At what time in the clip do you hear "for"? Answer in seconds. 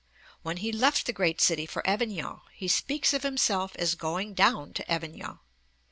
1.67-1.87